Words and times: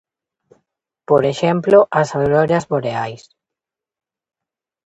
Por 1.09 1.23
exemplo, 1.33 1.77
as 2.01 2.09
auroras 2.17 2.67
boreais. 2.71 3.23